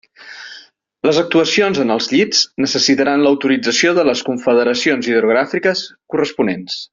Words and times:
Les 1.07 1.19
actuacions 1.21 1.81
en 1.83 1.95
els 1.95 2.09
llits 2.15 2.41
necessitaran 2.65 3.27
l'autorització 3.27 3.93
de 3.99 4.07
les 4.11 4.25
confederacions 4.31 5.11
hidrogràfiques 5.13 5.85
corresponents. 6.17 6.81